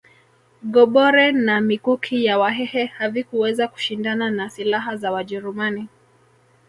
Gobore 0.73 1.31
na 1.31 1.61
mikuki 1.61 2.25
ya 2.25 2.37
wahehe 2.39 2.85
havikuweza 2.85 3.67
kushindana 3.67 4.31
na 4.31 4.49
silaha 4.49 4.97
za 4.97 5.11
wajerumani 5.11 5.89